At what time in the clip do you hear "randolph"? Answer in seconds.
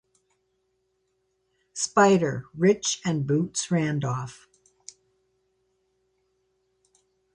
3.69-4.47